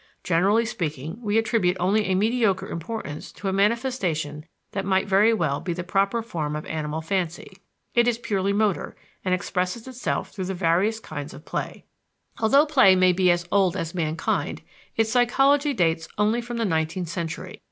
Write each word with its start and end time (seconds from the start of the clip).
Generally 0.23 0.65
speaking, 0.65 1.19
we 1.21 1.37
attribute 1.37 1.77
only 1.79 2.05
a 2.07 2.15
mediocre 2.15 2.67
importance 2.67 3.31
to 3.33 3.47
a 3.47 3.53
manifestation 3.53 4.47
that 4.71 4.83
might 4.83 5.07
very 5.07 5.31
well 5.31 5.59
be 5.61 5.73
the 5.73 5.83
proper 5.83 6.23
form 6.23 6.55
of 6.55 6.65
animal 6.65 7.01
fancy. 7.01 7.57
It 7.93 8.07
is 8.07 8.17
purely 8.17 8.51
motor, 8.51 8.95
and 9.23 9.31
expresses 9.31 9.87
itself 9.87 10.31
through 10.31 10.45
the 10.45 10.55
various 10.55 10.99
kinds 10.99 11.35
of 11.35 11.45
play. 11.45 11.85
Although 12.39 12.65
play 12.65 12.95
may 12.95 13.13
be 13.13 13.29
as 13.29 13.45
old 13.51 13.77
as 13.77 13.93
mankind, 13.93 14.63
its 14.95 15.11
psychology 15.11 15.71
dates 15.71 16.07
only 16.17 16.41
from 16.41 16.57
the 16.57 16.65
nineteenth 16.65 17.07
century. 17.07 17.59